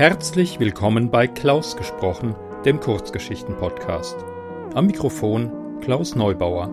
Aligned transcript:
Herzlich 0.00 0.58
willkommen 0.58 1.10
bei 1.10 1.26
Klaus 1.26 1.76
gesprochen, 1.76 2.34
dem 2.64 2.80
Kurzgeschichten-Podcast. 2.80 4.16
Am 4.72 4.86
Mikrofon 4.86 5.78
Klaus 5.82 6.14
Neubauer. 6.14 6.70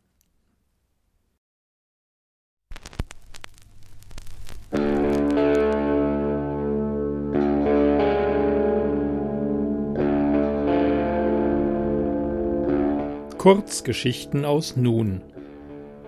Kurzgeschichten 13.44 14.46
aus 14.46 14.78
Nun 14.78 15.22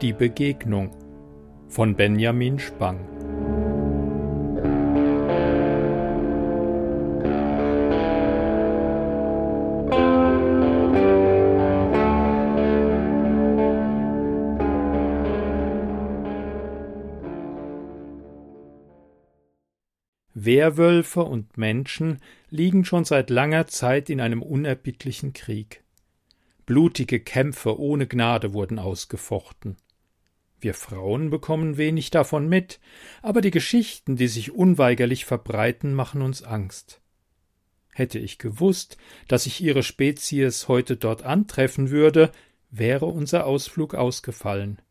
Die 0.02 0.14
Begegnung 0.14 0.91
von 1.67 1.97
Benjamin 1.97 2.59
Spang 2.59 2.97
Werwölfe 20.33 21.23
und 21.23 21.58
Menschen 21.58 22.20
liegen 22.49 22.86
schon 22.86 23.04
seit 23.04 23.30
langer 23.30 23.67
Zeit 23.67 24.10
in 24.10 24.21
einem 24.21 24.42
unerbittlichen 24.42 25.33
Krieg. 25.33 25.85
Blutige 26.65 27.20
Kämpfe 27.20 27.80
ohne 27.80 28.08
Gnade 28.08 28.53
wurden 28.53 28.80
ausgefochten. 28.80 29.77
Wir 30.59 30.73
Frauen 30.73 31.30
bekommen 31.30 31.77
wenig 31.77 32.09
davon 32.09 32.48
mit, 32.48 32.80
aber 33.21 33.42
die 33.42 33.52
Geschichten, 33.52 34.15
die 34.15 34.27
sich 34.27 34.52
unweigerlich 34.52 35.25
verbreiten, 35.25 35.93
machen 35.93 36.21
uns 36.21 36.42
Angst. 36.42 37.02
Hätte 37.93 38.20
ich 38.20 38.39
gewusst, 38.39 38.98
dass 39.27 39.45
ich 39.45 39.61
ihre 39.61 39.83
Spezies 39.83 40.67
heute 40.67 40.98
dort 40.98 41.23
antreffen 41.23 41.92
würde, 41.92 42.31
wäre 42.71 43.05
unser 43.05 43.45
Ausflug 43.45 43.93
ausgefallen. 43.93 44.81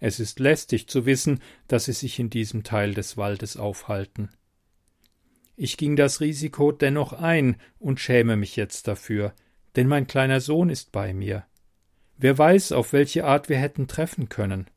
Es 0.00 0.20
ist 0.20 0.38
lästig 0.38 0.88
zu 0.88 1.06
wissen, 1.06 1.40
dass 1.66 1.86
sie 1.86 1.92
sich 1.92 2.18
in 2.18 2.30
diesem 2.30 2.62
Teil 2.62 2.94
des 2.94 3.16
Waldes 3.16 3.56
aufhalten. 3.56 4.30
Ich 5.56 5.76
ging 5.76 5.96
das 5.96 6.20
Risiko 6.20 6.70
dennoch 6.70 7.12
ein 7.12 7.56
und 7.80 7.98
schäme 7.98 8.36
mich 8.36 8.54
jetzt 8.54 8.86
dafür, 8.86 9.34
denn 9.76 9.86
mein 9.86 10.06
kleiner 10.06 10.40
Sohn 10.40 10.70
ist 10.70 10.92
bei 10.92 11.12
mir. 11.12 11.44
Wer 12.16 12.36
weiß, 12.36 12.72
auf 12.72 12.92
welche 12.92 13.24
Art 13.24 13.48
wir 13.48 13.58
hätten 13.58 13.86
treffen 13.86 14.28
können. 14.28 14.68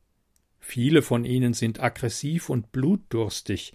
Viele 0.60 1.02
von 1.02 1.24
ihnen 1.24 1.54
sind 1.54 1.82
aggressiv 1.82 2.48
und 2.48 2.70
blutdurstig, 2.70 3.74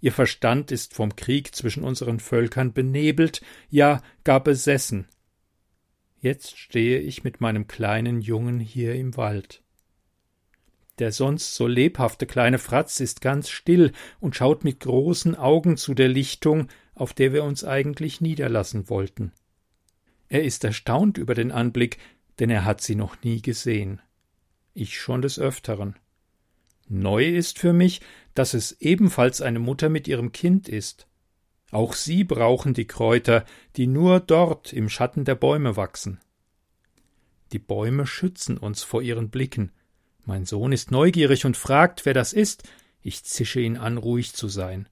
ihr 0.00 0.12
Verstand 0.12 0.72
ist 0.72 0.94
vom 0.94 1.14
Krieg 1.16 1.54
zwischen 1.54 1.84
unseren 1.84 2.18
Völkern 2.18 2.72
benebelt, 2.72 3.40
ja 3.70 4.02
gar 4.24 4.42
besessen. 4.42 5.06
Jetzt 6.20 6.58
stehe 6.58 6.98
ich 6.98 7.22
mit 7.22 7.40
meinem 7.40 7.68
kleinen 7.68 8.20
Jungen 8.20 8.58
hier 8.58 8.94
im 8.94 9.16
Wald. 9.16 9.62
Der 10.98 11.12
sonst 11.12 11.54
so 11.54 11.66
lebhafte 11.66 12.26
kleine 12.26 12.58
Fratz 12.58 13.00
ist 13.00 13.20
ganz 13.20 13.48
still 13.48 13.92
und 14.20 14.36
schaut 14.36 14.64
mit 14.64 14.80
großen 14.80 15.34
Augen 15.34 15.76
zu 15.76 15.94
der 15.94 16.08
Lichtung, 16.08 16.68
auf 16.94 17.14
der 17.14 17.32
wir 17.32 17.44
uns 17.44 17.64
eigentlich 17.64 18.20
niederlassen 18.20 18.88
wollten. 18.88 19.32
Er 20.28 20.44
ist 20.44 20.64
erstaunt 20.64 21.18
über 21.18 21.34
den 21.34 21.52
Anblick, 21.52 21.98
denn 22.38 22.50
er 22.50 22.64
hat 22.64 22.80
sie 22.80 22.94
noch 22.94 23.22
nie 23.22 23.42
gesehen. 23.42 24.00
Ich 24.72 24.98
schon 24.98 25.22
des 25.22 25.38
Öfteren. 25.38 25.96
Neu 26.88 27.28
ist 27.28 27.58
für 27.58 27.72
mich, 27.72 28.00
dass 28.34 28.54
es 28.54 28.72
ebenfalls 28.80 29.40
eine 29.40 29.58
Mutter 29.58 29.88
mit 29.88 30.08
ihrem 30.08 30.32
Kind 30.32 30.68
ist. 30.68 31.06
Auch 31.70 31.94
sie 31.94 32.24
brauchen 32.24 32.74
die 32.74 32.86
Kräuter, 32.86 33.44
die 33.76 33.86
nur 33.86 34.20
dort 34.20 34.72
im 34.72 34.88
Schatten 34.88 35.24
der 35.24 35.34
Bäume 35.34 35.76
wachsen. 35.76 36.20
Die 37.52 37.58
Bäume 37.58 38.06
schützen 38.06 38.58
uns 38.58 38.82
vor 38.82 39.02
ihren 39.02 39.30
Blicken, 39.30 39.70
mein 40.26 40.46
Sohn 40.46 40.72
ist 40.72 40.90
neugierig 40.90 41.44
und 41.44 41.56
fragt, 41.56 42.06
wer 42.06 42.14
das 42.14 42.32
ist. 42.32 42.62
Ich 43.02 43.24
zische 43.24 43.60
ihn 43.60 43.76
an, 43.76 43.98
ruhig 43.98 44.32
zu 44.32 44.48
sein. 44.48 44.88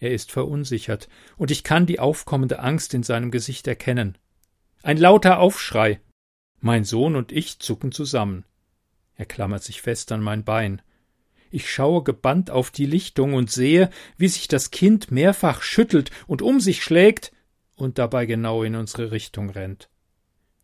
Er 0.00 0.12
ist 0.12 0.32
verunsichert, 0.32 1.08
und 1.36 1.50
ich 1.50 1.62
kann 1.62 1.86
die 1.86 2.00
aufkommende 2.00 2.58
Angst 2.58 2.94
in 2.94 3.02
seinem 3.04 3.30
Gesicht 3.30 3.66
erkennen. 3.68 4.18
Ein 4.82 4.96
lauter 4.96 5.40
Aufschrei. 5.40 6.00
Mein 6.60 6.84
Sohn 6.84 7.16
und 7.16 7.32
ich 7.32 7.58
zucken 7.58 7.90
zusammen. 7.90 8.44
Er 9.16 9.26
klammert 9.26 9.64
sich 9.64 9.82
fest 9.82 10.12
an 10.12 10.22
mein 10.22 10.44
Bein. 10.44 10.82
Ich 11.50 11.70
schaue 11.70 12.04
gebannt 12.04 12.50
auf 12.50 12.70
die 12.70 12.86
Lichtung 12.86 13.34
und 13.34 13.50
sehe, 13.50 13.90
wie 14.16 14.28
sich 14.28 14.46
das 14.46 14.70
Kind 14.70 15.10
mehrfach 15.10 15.62
schüttelt 15.62 16.10
und 16.26 16.42
um 16.42 16.60
sich 16.60 16.82
schlägt 16.82 17.32
und 17.74 17.98
dabei 17.98 18.26
genau 18.26 18.62
in 18.62 18.76
unsere 18.76 19.10
Richtung 19.10 19.50
rennt. 19.50 19.88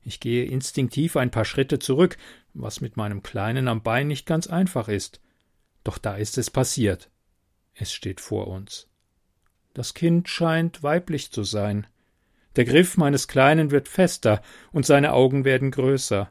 Ich 0.02 0.20
gehe 0.20 0.44
instinktiv 0.44 1.16
ein 1.16 1.30
paar 1.30 1.44
Schritte 1.44 1.78
zurück, 1.78 2.16
was 2.52 2.80
mit 2.80 2.96
meinem 2.96 3.22
Kleinen 3.22 3.66
am 3.66 3.82
Bein 3.82 4.06
nicht 4.06 4.26
ganz 4.26 4.46
einfach 4.46 4.88
ist. 4.88 5.20
Doch 5.82 5.98
da 5.98 6.16
ist 6.16 6.38
es 6.38 6.50
passiert. 6.50 7.10
Es 7.72 7.92
steht 7.92 8.20
vor 8.20 8.46
uns. 8.46 8.88
Das 9.72 9.94
Kind 9.94 10.28
scheint 10.28 10.84
weiblich 10.84 11.32
zu 11.32 11.42
sein. 11.42 11.86
Der 12.56 12.64
Griff 12.64 12.96
meines 12.96 13.28
Kleinen 13.28 13.70
wird 13.70 13.88
fester 13.88 14.42
und 14.72 14.86
seine 14.86 15.12
Augen 15.12 15.44
werden 15.44 15.70
größer. 15.70 16.30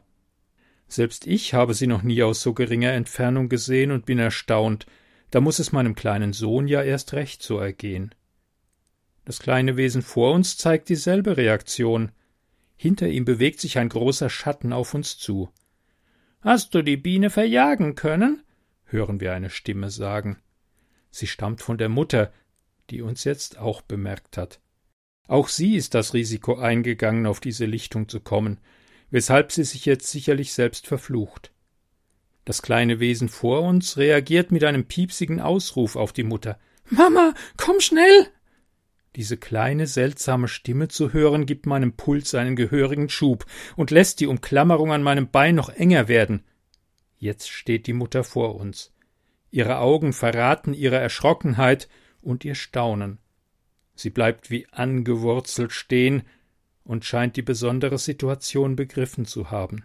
Selbst 0.88 1.26
ich 1.26 1.54
habe 1.54 1.74
sie 1.74 1.86
noch 1.86 2.02
nie 2.02 2.22
aus 2.22 2.40
so 2.40 2.54
geringer 2.54 2.92
Entfernung 2.92 3.48
gesehen 3.48 3.90
und 3.90 4.06
bin 4.06 4.18
erstaunt. 4.18 4.86
Da 5.30 5.40
muss 5.40 5.58
es 5.58 5.72
meinem 5.72 5.94
kleinen 5.94 6.32
Sohn 6.32 6.68
ja 6.68 6.82
erst 6.82 7.12
recht 7.12 7.42
so 7.42 7.58
ergehen. 7.58 8.14
Das 9.24 9.38
kleine 9.38 9.76
Wesen 9.76 10.02
vor 10.02 10.32
uns 10.32 10.56
zeigt 10.56 10.88
dieselbe 10.88 11.36
Reaktion. 11.36 12.12
Hinter 12.76 13.08
ihm 13.08 13.24
bewegt 13.24 13.60
sich 13.60 13.78
ein 13.78 13.88
großer 13.88 14.28
Schatten 14.28 14.72
auf 14.72 14.94
uns 14.94 15.18
zu. 15.18 15.50
Hast 16.40 16.74
du 16.74 16.82
die 16.82 16.98
Biene 16.98 17.30
verjagen 17.30 17.94
können? 17.94 18.42
hören 18.84 19.20
wir 19.20 19.32
eine 19.32 19.50
Stimme 19.50 19.90
sagen. 19.90 20.38
Sie 21.10 21.26
stammt 21.26 21.62
von 21.62 21.78
der 21.78 21.88
Mutter, 21.88 22.32
die 22.90 23.00
uns 23.00 23.24
jetzt 23.24 23.58
auch 23.58 23.80
bemerkt 23.80 24.36
hat. 24.36 24.60
Auch 25.26 25.48
sie 25.48 25.76
ist 25.76 25.94
das 25.94 26.14
Risiko 26.14 26.56
eingegangen, 26.56 27.26
auf 27.26 27.40
diese 27.40 27.64
Lichtung 27.64 28.08
zu 28.08 28.20
kommen, 28.20 28.58
weshalb 29.10 29.52
sie 29.52 29.64
sich 29.64 29.86
jetzt 29.86 30.10
sicherlich 30.10 30.52
selbst 30.52 30.86
verflucht. 30.86 31.52
Das 32.44 32.60
kleine 32.60 33.00
Wesen 33.00 33.28
vor 33.28 33.62
uns 33.62 33.96
reagiert 33.96 34.52
mit 34.52 34.64
einem 34.64 34.84
piepsigen 34.84 35.40
Ausruf 35.40 35.96
auf 35.96 36.12
die 36.12 36.24
Mutter. 36.24 36.58
Mama, 36.90 37.32
komm 37.56 37.80
schnell! 37.80 38.28
Diese 39.16 39.36
kleine, 39.36 39.86
seltsame 39.86 40.48
Stimme 40.48 40.88
zu 40.88 41.12
hören, 41.12 41.46
gibt 41.46 41.66
meinem 41.66 41.92
Puls 41.92 42.34
einen 42.34 42.56
gehörigen 42.56 43.08
Schub 43.08 43.46
und 43.76 43.90
lässt 43.90 44.20
die 44.20 44.26
Umklammerung 44.26 44.92
an 44.92 45.02
meinem 45.02 45.30
Bein 45.30 45.54
noch 45.54 45.70
enger 45.70 46.08
werden. 46.08 46.44
Jetzt 47.16 47.48
steht 47.48 47.86
die 47.86 47.92
Mutter 47.92 48.24
vor 48.24 48.56
uns. 48.56 48.92
Ihre 49.50 49.78
Augen 49.78 50.12
verraten 50.12 50.74
ihre 50.74 50.96
Erschrockenheit, 50.96 51.88
und 52.24 52.44
ihr 52.44 52.54
Staunen. 52.54 53.18
Sie 53.94 54.10
bleibt 54.10 54.50
wie 54.50 54.66
angewurzelt 54.70 55.72
stehen 55.72 56.22
und 56.84 57.04
scheint 57.04 57.36
die 57.36 57.42
besondere 57.42 57.98
Situation 57.98 58.76
begriffen 58.76 59.24
zu 59.24 59.50
haben. 59.50 59.84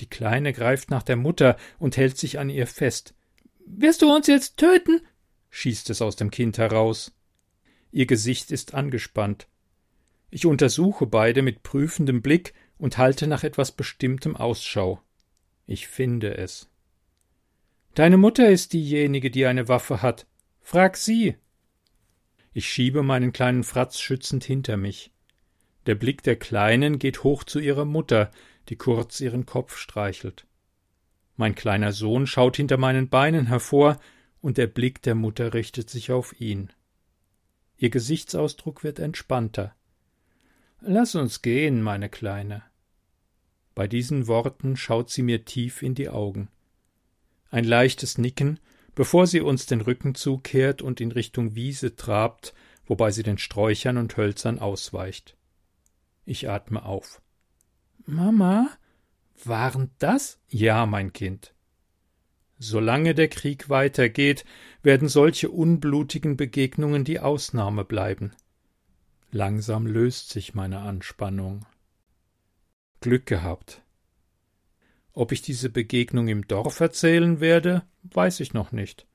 Die 0.00 0.08
Kleine 0.08 0.52
greift 0.52 0.90
nach 0.90 1.02
der 1.02 1.16
Mutter 1.16 1.56
und 1.78 1.96
hält 1.96 2.18
sich 2.18 2.38
an 2.38 2.50
ihr 2.50 2.66
fest. 2.66 3.14
Wirst 3.66 4.02
du 4.02 4.12
uns 4.12 4.26
jetzt 4.26 4.56
töten? 4.56 5.00
schießt 5.50 5.90
es 5.90 6.02
aus 6.02 6.16
dem 6.16 6.30
Kind 6.30 6.58
heraus. 6.58 7.12
Ihr 7.92 8.06
Gesicht 8.06 8.50
ist 8.50 8.74
angespannt. 8.74 9.46
Ich 10.30 10.46
untersuche 10.46 11.06
beide 11.06 11.42
mit 11.42 11.62
prüfendem 11.62 12.22
Blick 12.22 12.54
und 12.78 12.96
halte 12.96 13.26
nach 13.26 13.44
etwas 13.44 13.70
Bestimmtem 13.70 14.34
Ausschau. 14.34 15.00
Ich 15.66 15.86
finde 15.88 16.38
es. 16.38 16.70
Deine 17.94 18.16
Mutter 18.16 18.48
ist 18.48 18.72
diejenige, 18.72 19.30
die 19.30 19.44
eine 19.44 19.68
Waffe 19.68 20.00
hat. 20.00 20.26
Frag 20.62 20.96
sie. 20.96 21.36
Ich 22.52 22.68
schiebe 22.68 23.02
meinen 23.02 23.32
kleinen 23.32 23.64
Fratz 23.64 23.98
schützend 23.98 24.44
hinter 24.44 24.76
mich. 24.76 25.10
Der 25.86 25.94
Blick 25.94 26.22
der 26.22 26.36
Kleinen 26.36 26.98
geht 26.98 27.24
hoch 27.24 27.44
zu 27.44 27.58
ihrer 27.58 27.84
Mutter, 27.84 28.30
die 28.68 28.76
kurz 28.76 29.20
ihren 29.20 29.46
Kopf 29.46 29.76
streichelt. 29.76 30.46
Mein 31.36 31.54
kleiner 31.54 31.92
Sohn 31.92 32.26
schaut 32.26 32.56
hinter 32.56 32.76
meinen 32.76 33.08
Beinen 33.08 33.46
hervor, 33.46 33.98
und 34.40 34.58
der 34.58 34.66
Blick 34.66 35.02
der 35.02 35.14
Mutter 35.14 35.54
richtet 35.54 35.88
sich 35.88 36.10
auf 36.10 36.38
ihn. 36.40 36.72
Ihr 37.78 37.90
Gesichtsausdruck 37.90 38.84
wird 38.84 38.98
entspannter. 38.98 39.74
Lass 40.80 41.14
uns 41.14 41.42
gehen, 41.42 41.80
meine 41.80 42.08
Kleine. 42.08 42.62
Bei 43.74 43.86
diesen 43.86 44.26
Worten 44.26 44.76
schaut 44.76 45.10
sie 45.10 45.22
mir 45.22 45.44
tief 45.44 45.82
in 45.82 45.94
die 45.94 46.08
Augen. 46.08 46.48
Ein 47.50 47.64
leichtes 47.64 48.18
Nicken, 48.18 48.60
bevor 48.94 49.26
sie 49.26 49.40
uns 49.40 49.66
den 49.66 49.80
Rücken 49.80 50.14
zukehrt 50.14 50.82
und 50.82 51.00
in 51.00 51.12
Richtung 51.12 51.54
Wiese 51.54 51.96
trabt, 51.96 52.54
wobei 52.86 53.10
sie 53.10 53.22
den 53.22 53.38
Sträuchern 53.38 53.96
und 53.96 54.16
Hölzern 54.16 54.58
ausweicht. 54.58 55.36
Ich 56.24 56.48
atme 56.48 56.84
auf. 56.84 57.20
Mama, 58.04 58.70
waren 59.44 59.90
das? 59.98 60.38
Ja, 60.48 60.86
mein 60.86 61.12
Kind. 61.12 61.54
Solange 62.58 63.14
der 63.14 63.28
Krieg 63.28 63.68
weitergeht, 63.68 64.44
werden 64.82 65.08
solche 65.08 65.50
unblutigen 65.50 66.36
Begegnungen 66.36 67.04
die 67.04 67.18
Ausnahme 67.18 67.84
bleiben. 67.84 68.32
Langsam 69.32 69.86
löst 69.86 70.30
sich 70.30 70.54
meine 70.54 70.80
Anspannung. 70.80 71.66
Glück 73.00 73.26
gehabt. 73.26 73.82
Ob 75.14 75.32
ich 75.32 75.42
diese 75.42 75.68
Begegnung 75.68 76.28
im 76.28 76.46
Dorf 76.46 76.80
erzählen 76.80 77.40
werde, 77.40 77.82
weiß 78.02 78.40
ich 78.40 78.54
noch 78.54 78.72
nicht. 78.72 79.06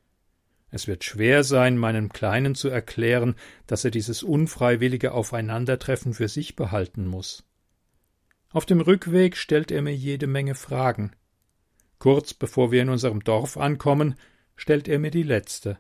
Es 0.70 0.88
wird 0.88 1.04
schwer 1.04 1.44
sein, 1.44 1.78
meinem 1.78 2.10
Kleinen 2.10 2.54
zu 2.54 2.70
erklären, 2.70 3.36
dass 3.66 3.86
er 3.86 3.92
dieses 3.92 4.22
unfreiwillige 4.22 5.14
Aufeinandertreffen 5.14 6.14
für 6.14 6.28
sich 6.28 6.56
behalten 6.56 7.08
muss. 7.08 7.46
Auf 8.50 8.66
dem 8.66 8.82
Rückweg 8.82 9.38
stellt 9.38 9.72
er 9.72 9.82
mir 9.82 9.96
jede 9.96 10.28
Menge 10.28 10.56
Fragen. 10.56 11.12
Kurz 12.00 12.34
bevor 12.34 12.72
wir 12.72 12.82
in 12.82 12.90
unserem 12.90 13.24
Dorf 13.24 13.58
ankommen, 13.58 14.16
stellt 14.56 14.88
er 14.88 15.00
mir 15.00 15.12
die 15.12 15.24
letzte. 15.24 15.80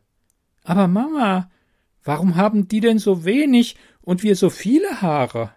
Aber 0.63 0.87
Mama, 0.87 1.49
warum 2.03 2.35
haben 2.35 2.67
die 2.67 2.79
denn 2.79 2.99
so 2.99 3.23
wenig 3.23 3.75
und 4.01 4.23
wir 4.23 4.35
so 4.35 4.49
viele 4.49 5.01
Haare? 5.01 5.51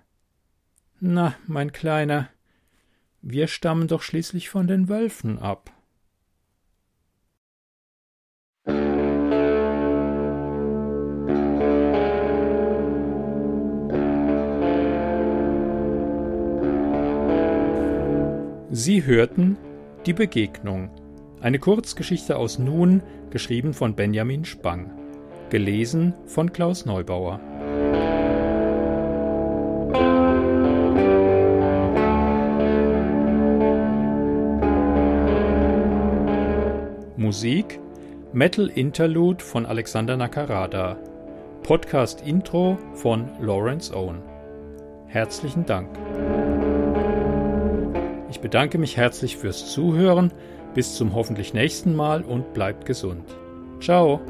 Na, 0.99 1.35
mein 1.47 1.73
Kleiner, 1.73 2.29
wir 3.23 3.47
stammen 3.49 3.89
doch 3.89 4.03
schließlich 4.03 4.49
von 4.49 4.67
den 4.67 4.89
Wölfen 4.89 5.39
ab. 5.39 5.71
Sie 18.73 19.05
hörten 19.05 19.59
Die 20.07 20.13
Begegnung, 20.15 20.91
eine 21.41 21.59
Kurzgeschichte 21.59 22.37
aus 22.37 22.59
Nun, 22.59 23.03
geschrieben 23.31 23.75
von 23.75 23.95
Benjamin 23.95 24.45
Spang, 24.45 24.91
gelesen 25.51 26.15
von 26.27 26.53
Klaus 26.53 26.87
Neubauer. 26.87 27.41
Musik 37.31 37.79
Metal 38.33 38.67
Interlude 38.67 39.45
von 39.45 39.65
Alexander 39.65 40.17
Nakarada. 40.17 40.97
Podcast 41.63 42.23
Intro 42.27 42.77
von 42.95 43.31
Lawrence 43.41 43.95
Owen. 43.97 44.21
Herzlichen 45.07 45.65
Dank. 45.65 45.89
Ich 48.33 48.41
bedanke 48.41 48.79
mich 48.79 48.97
herzlich 48.97 49.37
fürs 49.37 49.73
Zuhören. 49.73 50.33
Bis 50.75 50.97
zum 50.97 51.15
hoffentlich 51.15 51.55
nächsten 51.55 51.95
Mal 51.95 52.23
und 52.23 52.53
bleibt 52.53 52.85
gesund. 52.85 53.23
Ciao. 53.79 54.21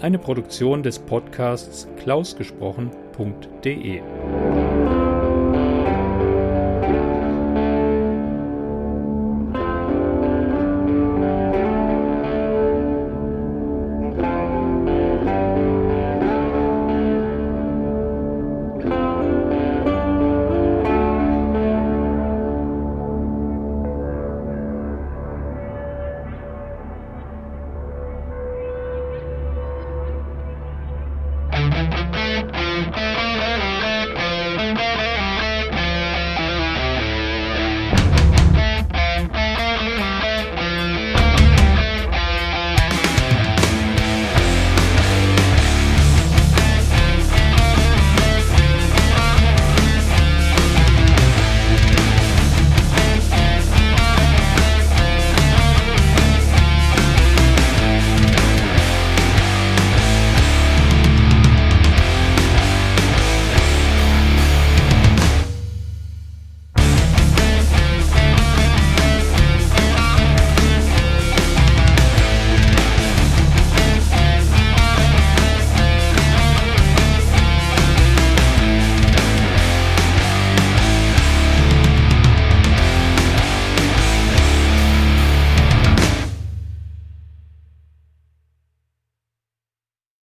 Eine 0.00 0.18
Produktion 0.18 0.82
des 0.82 0.98
Podcasts 0.98 1.86
klausgesprochen.de. 1.98 4.02